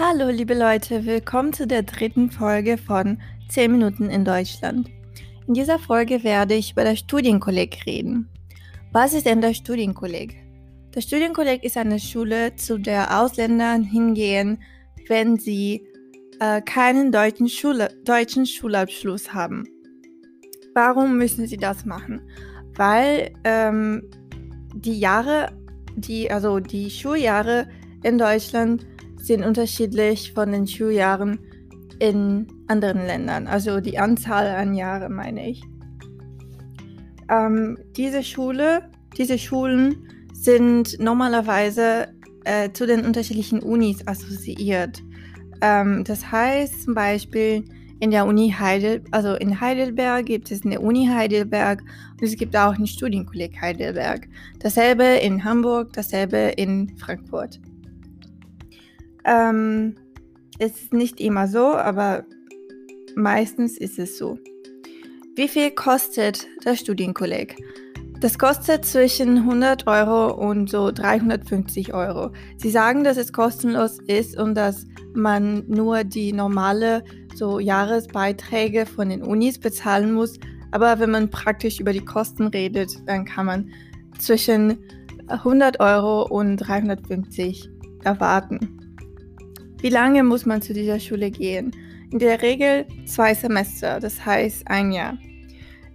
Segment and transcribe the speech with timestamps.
[0.00, 4.88] Hallo liebe Leute, willkommen zu der dritten Folge von 10 Minuten in Deutschland.
[5.48, 8.28] In dieser Folge werde ich über das Studienkolleg reden.
[8.92, 10.36] Was ist denn das Studienkolleg?
[10.92, 14.62] Das Studienkolleg ist eine Schule, zu der Ausländer hingehen,
[15.08, 15.84] wenn sie
[16.38, 19.64] äh, keinen deutschen, Schule, deutschen Schulabschluss haben.
[20.74, 22.20] Warum müssen sie das machen?
[22.76, 24.08] Weil ähm,
[24.76, 25.50] die Jahre,
[25.96, 27.68] die, also die Schuljahre
[28.04, 28.86] in Deutschland
[29.28, 31.38] sind unterschiedlich von den Schuljahren
[32.00, 33.46] in anderen Ländern.
[33.46, 35.62] Also die Anzahl an Jahren meine ich.
[37.30, 42.08] Ähm, diese Schule, diese Schulen sind normalerweise
[42.44, 45.02] äh, zu den unterschiedlichen Unis assoziiert.
[45.60, 47.64] Ähm, das heißt zum Beispiel
[48.00, 52.56] in der Uni Heidelberg, also in Heidelberg gibt es eine Uni Heidelberg und es gibt
[52.56, 54.28] auch ein Studienkolleg Heidelberg.
[54.60, 57.60] Dasselbe in Hamburg, dasselbe in Frankfurt.
[59.24, 59.94] Ähm,
[60.58, 62.24] es ist nicht immer so, aber
[63.14, 64.38] meistens ist es so.
[65.36, 67.56] Wie viel kostet das Studienkolleg?
[68.20, 72.32] Das kostet zwischen 100 Euro und so 350 Euro.
[72.56, 77.04] Sie sagen, dass es kostenlos ist und dass man nur die normale
[77.36, 80.40] so Jahresbeiträge von den Unis bezahlen muss.
[80.72, 83.70] Aber wenn man praktisch über die Kosten redet, dann kann man
[84.18, 84.78] zwischen
[85.28, 87.70] 100 Euro und 350
[88.02, 88.77] erwarten.
[89.80, 91.70] Wie lange muss man zu dieser Schule gehen?
[92.10, 95.16] In der Regel zwei Semester, das heißt ein Jahr.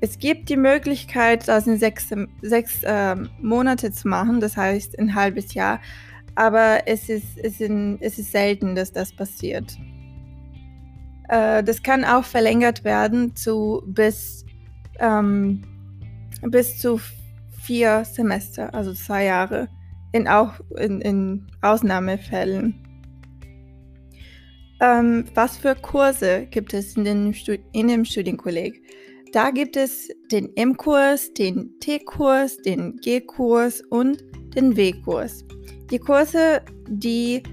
[0.00, 2.08] Es gibt die Möglichkeit, das in sechs,
[2.42, 5.80] sechs äh, Monate zu machen, das heißt ein halbes Jahr,
[6.34, 9.76] aber es ist, es, in, es ist selten, dass das passiert.
[11.28, 14.44] Äh, das kann auch verlängert werden zu bis,
[14.98, 15.62] ähm,
[16.42, 17.00] bis zu
[17.62, 19.68] vier Semester, also zwei Jahre,
[20.12, 22.91] in, auch in, in Ausnahmefällen.
[24.82, 27.32] Ähm, was für Kurse gibt es in, den
[27.72, 28.82] in dem Studienkolleg?
[29.32, 34.24] Da gibt es den M-Kurs, den T-Kurs, den G-Kurs und
[34.56, 35.44] den W-Kurs.
[35.92, 37.44] Die Kurse, die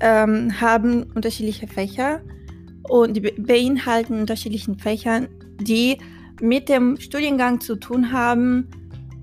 [0.00, 2.20] ähm, haben unterschiedliche Fächer
[2.88, 5.28] und die beinhalten unterschiedliche Fächer,
[5.60, 5.96] die
[6.42, 8.68] mit dem Studiengang zu tun haben,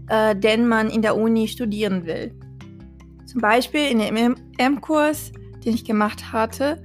[0.07, 2.33] äh, den man in der Uni studieren will.
[3.25, 5.33] Zum Beispiel in dem M-Kurs,
[5.66, 6.81] den ich gemacht hatte,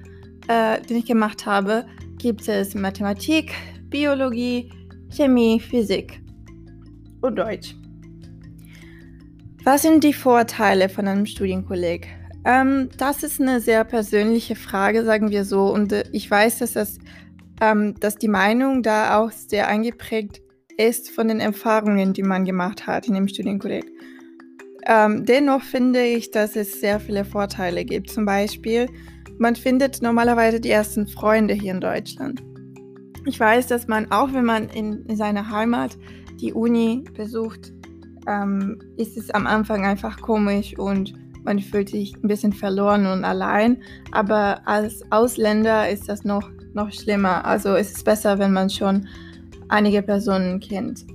[0.49, 1.87] äh, den ich gemacht habe,
[2.19, 3.53] gibt es Mathematik,
[3.89, 4.71] Biologie,
[5.11, 6.21] Chemie, Physik
[7.21, 7.75] und Deutsch.
[9.65, 12.07] Was sind die Vorteile von einem Studienkolleg?
[12.45, 15.73] Ähm, das ist eine sehr persönliche Frage, sagen wir so.
[15.73, 16.99] Und äh, ich weiß, dass, das,
[17.61, 20.41] ähm, dass die Meinung da auch sehr eingeprägt
[20.77, 23.85] ist von den Erfahrungen, die man gemacht hat in dem Studienkolleg.
[24.87, 28.11] Ähm, dennoch finde ich, dass es sehr viele Vorteile gibt.
[28.11, 28.87] Zum Beispiel,
[29.39, 32.43] man findet normalerweise die ersten Freunde hier in Deutschland.
[33.27, 35.99] Ich weiß, dass man, auch wenn man in, in seiner Heimat
[36.41, 37.73] die Uni besucht,
[38.29, 41.15] ähm, ist es am Anfang einfach komisch und
[41.45, 43.79] man fühlt sich ein bisschen verloren und allein.
[44.13, 47.45] Aber als Ausländer ist das noch, noch schlimmer.
[47.45, 49.07] Also ist es besser, wenn man schon
[49.69, 51.07] einige Personen kennt.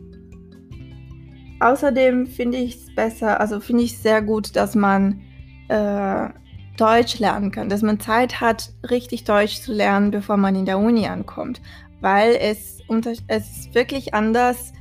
[1.59, 5.21] Außerdem finde ich es besser, also finde ich sehr gut, dass man
[5.67, 6.29] äh,
[6.77, 10.79] Deutsch lernen kann, dass man Zeit hat, richtig Deutsch zu lernen, bevor man in der
[10.79, 11.61] Uni ankommt.
[11.99, 12.79] Weil es,
[13.27, 14.73] es ist wirklich anders,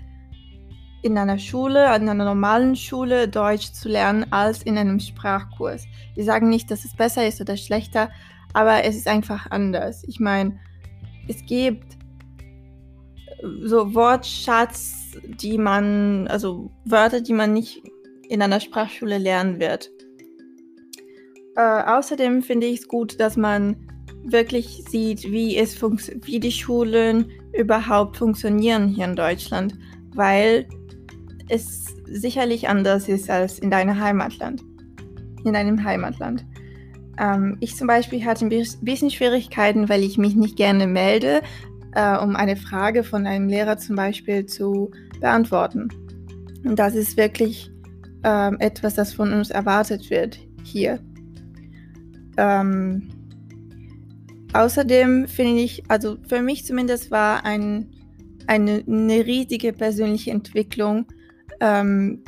[1.02, 5.86] in einer Schule, in einer normalen Schule Deutsch zu lernen, als in einem Sprachkurs.
[6.14, 8.10] Wir sagen nicht, dass es besser ist oder schlechter,
[8.52, 10.04] aber es ist einfach anders.
[10.06, 10.58] Ich meine,
[11.28, 11.96] es gibt
[13.62, 17.82] so Wortschatz, die man, also Wörter, die man nicht
[18.28, 19.90] in einer Sprachschule lernen wird.
[21.56, 23.76] Äh, außerdem finde ich es gut, dass man
[24.24, 29.74] wirklich sieht, wie, es wie die Schulen überhaupt funktionieren hier in Deutschland,
[30.14, 30.66] weil
[31.48, 34.62] es sicherlich anders ist als in deinem Heimatland.
[35.44, 36.44] In deinem Heimatland.
[37.18, 41.42] Ähm, ich zum Beispiel hatte ein bisschen Schwierigkeiten, weil ich mich nicht gerne melde,
[41.94, 45.88] äh, um eine Frage von einem Lehrer zum Beispiel zu beantworten.
[46.64, 47.70] Und das ist wirklich
[48.22, 51.00] äh, etwas, das von uns erwartet wird hier.
[52.40, 53.02] Ähm,
[54.54, 57.90] außerdem finde ich, also für mich zumindest war ein,
[58.46, 61.04] eine, eine riesige persönliche Entwicklung,
[61.60, 62.24] ähm,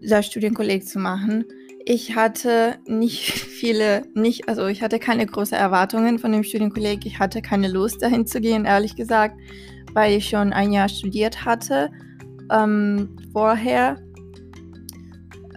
[0.00, 1.44] das Studienkolleg zu machen.
[1.84, 7.04] Ich hatte nicht viele, nicht, also ich hatte keine großen Erwartungen von dem Studienkolleg.
[7.04, 9.36] Ich hatte keine Lust dahin zu gehen, ehrlich gesagt,
[9.92, 11.90] weil ich schon ein Jahr studiert hatte
[12.52, 13.96] ähm, vorher.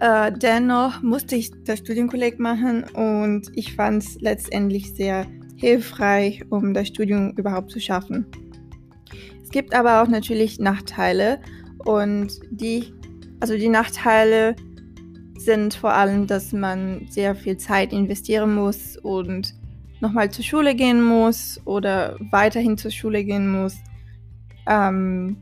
[0.04, 6.74] Äh, dennoch musste ich das Studienkolleg machen und ich fand es letztendlich sehr hilfreich, um
[6.74, 8.26] das Studium überhaupt zu schaffen.
[9.42, 11.40] Es gibt aber auch natürlich Nachteile
[11.86, 12.92] und die,
[13.40, 14.56] also die Nachteile
[15.38, 19.54] sind vor allem, dass man sehr viel Zeit investieren muss und
[20.00, 23.78] nochmal zur Schule gehen muss oder weiterhin zur Schule gehen muss,
[24.66, 25.38] ähm,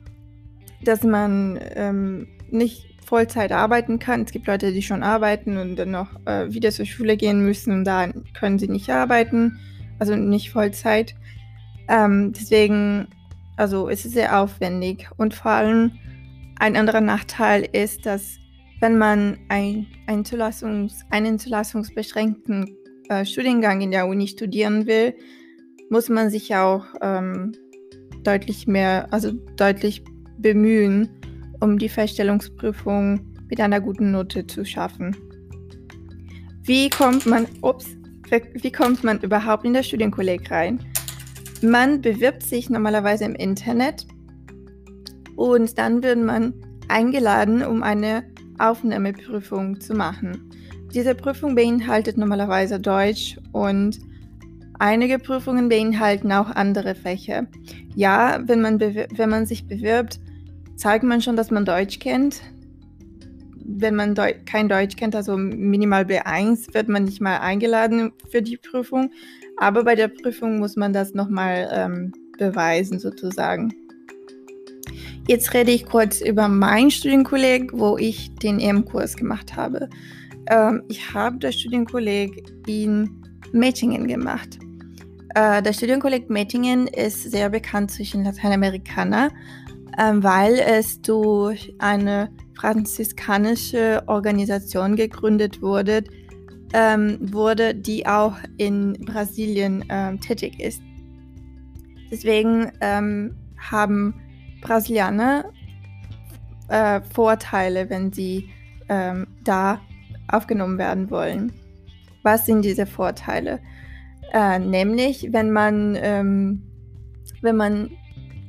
[0.85, 4.23] dass man ähm, nicht Vollzeit arbeiten kann.
[4.23, 7.70] Es gibt Leute, die schon arbeiten und dann noch äh, wieder zur Schule gehen müssen
[7.70, 9.59] und da können sie nicht arbeiten,
[9.99, 11.14] also nicht Vollzeit.
[11.91, 13.09] Ähm, deswegen,
[13.59, 15.93] also es ist sehr aufwendig und vor allem
[16.59, 18.38] ein anderer Nachteil ist, dass
[18.81, 22.75] wenn man ein, ein Zulassungs-, einen zulassungsbeschränkten
[23.11, 25.15] äh, Studiengang in der Uni studieren will,
[25.91, 27.53] muss man sich auch ähm,
[28.25, 30.03] deutlich mehr, also deutlich
[30.38, 31.11] bemühen,
[31.62, 35.17] um die Feststellungsprüfung mit einer guten Note zu schaffen.
[36.64, 37.87] Wie kommt man, ups,
[38.55, 40.81] wie kommt man überhaupt in das Studienkolleg rein?
[41.62, 44.06] Man bewirbt sich normalerweise im Internet
[45.37, 46.53] und dann wird man
[46.88, 48.25] eingeladen, um eine
[48.58, 50.50] Aufnahmeprüfung zu machen.
[50.93, 54.00] Diese Prüfung beinhaltet normalerweise Deutsch und
[54.81, 57.47] einige Prüfungen beinhalten auch andere Fächer.
[57.94, 60.19] Ja, wenn man, wenn man sich bewirbt,
[60.82, 62.40] zeigt man schon, dass man Deutsch kennt.
[63.64, 68.43] Wenn man Deu kein Deutsch kennt, also minimal B1, wird man nicht mal eingeladen für
[68.43, 69.12] die Prüfung.
[69.58, 73.73] Aber bei der Prüfung muss man das nochmal ähm, beweisen, sozusagen.
[75.29, 79.88] Jetzt rede ich kurz über meinen Studienkolleg, wo ich den EM-Kurs gemacht habe.
[80.50, 83.08] Ähm, ich habe das Studienkolleg in
[83.52, 84.58] Mettingen gemacht.
[85.37, 89.31] Äh, das Studienkolleg Mettingen ist sehr bekannt zwischen Lateinamerikanern,
[89.97, 96.05] weil es durch eine franziskanische Organisation gegründet wurde,
[96.73, 100.81] ähm, wurde die auch in Brasilien ähm, tätig ist.
[102.11, 104.15] Deswegen ähm, haben
[104.61, 105.44] Brasilianer
[106.69, 108.49] äh, Vorteile, wenn sie
[108.89, 109.81] ähm, da
[110.29, 111.53] aufgenommen werden wollen.
[112.23, 113.61] Was sind diese Vorteile?
[114.33, 116.62] Äh, nämlich, wenn man, ähm,
[117.43, 117.91] wenn man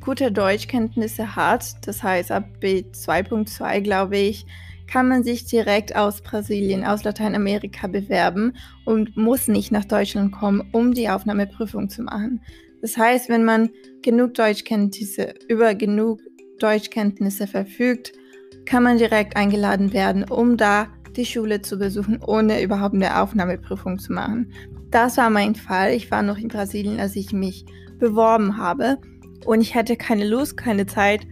[0.04, 4.46] gute Deutschkenntnisse hat, das heißt ab B2.2 glaube ich,
[4.86, 8.54] kann man sich direkt aus Brasilien, aus Lateinamerika bewerben
[8.84, 12.42] und muss nicht nach Deutschland kommen, um die Aufnahmeprüfung zu machen.
[12.82, 13.70] Das heißt, wenn man
[14.02, 16.20] genug Deutschkenntnisse, über genug
[16.60, 18.12] Deutschkenntnisse verfügt,
[18.66, 24.00] kann man direkt eingeladen werden, um da die Schule zu besuchen, ohne überhaupt eine Aufnahmeprüfung
[24.00, 24.52] zu machen.
[24.92, 25.94] Das war mein Fall.
[25.94, 27.66] Ich war noch in Brasilien, als ich mich
[28.00, 28.98] beworben habe
[29.45, 31.28] und ich hatte keine Lust, keine Zeit.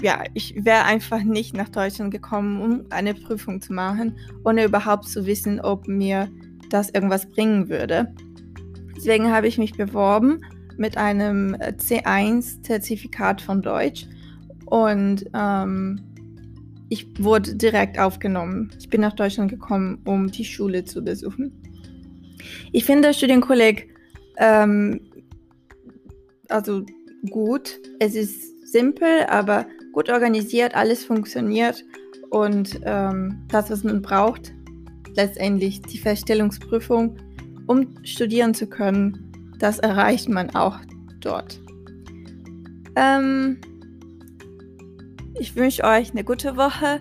[0.00, 5.08] Ja, ich wäre einfach nicht nach Deutschland gekommen, um eine Prüfung zu machen, ohne überhaupt
[5.08, 6.30] zu wissen, ob mir
[6.70, 8.14] das irgendwas bringen würde.
[8.96, 10.40] Deswegen habe ich mich beworben
[10.76, 14.06] mit einem äh, C1-Zertifikat von Deutsch
[14.66, 16.00] und ähm,
[16.88, 18.70] ich wurde direkt aufgenommen.
[18.78, 21.52] Ich bin nach Deutschland gekommen, um die Schule zu besuchen.
[22.72, 23.94] Ich finde das Studienkolleg
[24.38, 25.00] ähm,
[26.48, 26.84] also
[27.30, 27.80] gut.
[27.98, 31.84] Es ist simpel, aber gut organisiert, alles funktioniert
[32.30, 34.52] und ähm, das, was man braucht,
[35.14, 37.16] letztendlich die Feststellungsprüfung
[37.66, 40.78] um studieren zu können, das erreicht man auch
[41.20, 41.60] dort.
[42.96, 43.58] Ähm,
[45.38, 47.00] ich wünsche euch eine gute Woche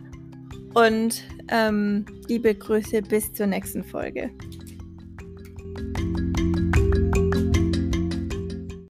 [0.73, 4.29] und ähm, liebe Grüße bis zur nächsten Folge.